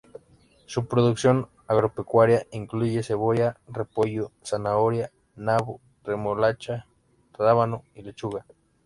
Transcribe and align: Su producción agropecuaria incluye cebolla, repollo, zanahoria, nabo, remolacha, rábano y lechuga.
Su 0.65 0.87
producción 0.87 1.47
agropecuaria 1.67 2.47
incluye 2.51 3.03
cebolla, 3.03 3.57
repollo, 3.67 4.31
zanahoria, 4.43 5.11
nabo, 5.35 5.79
remolacha, 6.03 6.87
rábano 7.37 7.83
y 7.93 8.01
lechuga. 8.01 8.47